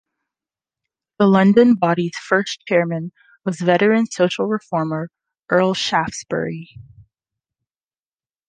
[1.19, 3.11] The London body's first chairman
[3.45, 5.11] was veteran social reformer,
[5.47, 6.71] Earl Shaftesbury.